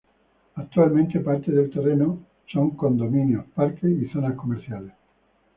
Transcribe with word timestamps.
Actualmente 0.55 1.19
parte 1.19 1.51
del 1.51 1.69
terreno 1.69 2.25
son 2.51 2.71
condominios, 2.71 3.45
parques 3.53 3.87
y 3.91 4.07
zonas 4.07 4.33
comerciales 4.33 4.93